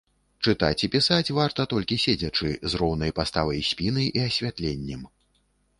[0.45, 5.11] Чытаць і пісаць варта толькі седзячы з роўнай паставай спіны і асвятленнем.